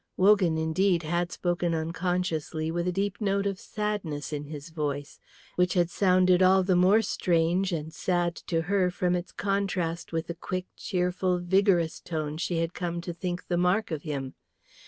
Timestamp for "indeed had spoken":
0.57-1.75